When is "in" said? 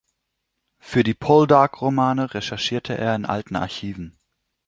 3.13-3.23